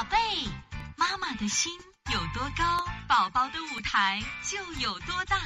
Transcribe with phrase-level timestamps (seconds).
[0.00, 0.16] 宝贝，
[0.96, 1.70] 妈妈的心
[2.10, 2.64] 有多高，
[3.06, 5.36] 宝宝的舞台就有多大。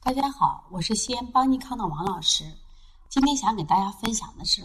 [0.00, 2.44] 大家好，我是西安邦尼康的王老师。
[3.08, 4.62] 今天想给大家分享的是，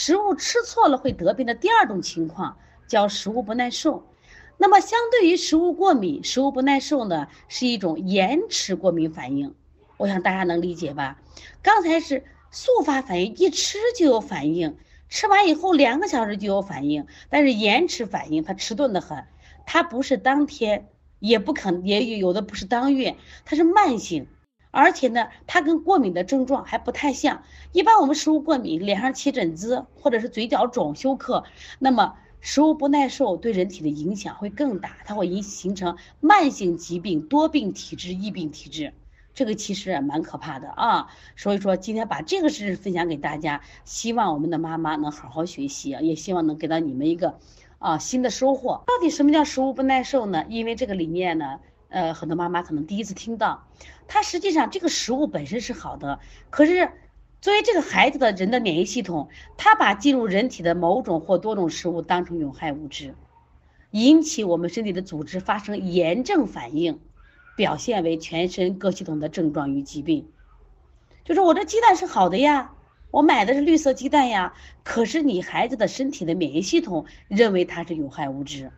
[0.00, 2.54] 食物吃错了会得病的第二种情况，
[2.86, 4.06] 叫食物不耐受。
[4.58, 9.54] 那么，相对于食物过敏，食物不耐受呢，是一种延迟过敏反应。
[9.96, 11.16] 我想大家能理解吧？
[11.62, 14.78] 刚才是速发反应，一吃就有反应。
[15.08, 19.24] 吃完以后两个小时就有反应，但是延迟反应它迟钝的很，
[19.64, 24.26] 它不是当天，也不可能也有的不是当月，它是慢性，
[24.70, 27.42] 而且呢，它跟过敏的症状还不太像。
[27.72, 31.44] 一般我们食物过敏，脸上起疹子或者是嘴角肿、休克，
[31.78, 38.92] 那么食物不耐受对人体的影响会更大，它会引形成慢性疾病、多病体质、易病体质。
[39.38, 47.38] 这个其实蛮可怕的啊，所以说今天把这个知识分享给大家，希望我们的妈妈能好好学习，也希望能给到你们一个
[47.78, 48.82] 啊新的收获。
[48.88, 50.44] 到底什么叫食物不耐受呢？
[50.48, 53.64] 因为这个理念呢，呃，很多妈妈可能第一次听到，
[54.08, 56.18] 它实际上这个食物本身是好的，
[56.50, 56.90] 可是
[57.40, 63.14] 作为这个孩子的人的免疫系统，他把进入人体的某种或多种食物当成有害物质，
[63.92, 66.98] 引起我们身体的组织发生炎症反应。
[67.58, 70.28] 表现为全身各系统的症状与疾病，
[71.24, 72.70] 就是我这鸡蛋是好的呀，
[73.10, 78.70] 我买的是绿色鸡蛋呀，可是你孩子的身体的免疫系统认为它是有害物质，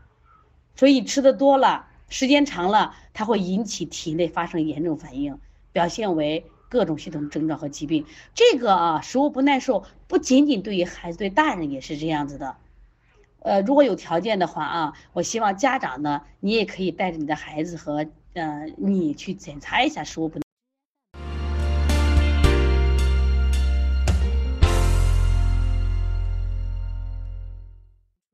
[0.77, 5.39] 所以吃的多了，时间长了，它会引起体内发生炎症反应，
[5.73, 8.07] 表现为各种系统症状和疾病。
[8.35, 12.57] 这个啊，食物不耐受不仅仅对于孩子，对大人也是这样子的。
[13.41, 18.07] 呃，如果有条件的话啊，我希望家长呢，你也可以带着你的孩子和。
[18.35, 20.41] 呃，你去检查一下说不。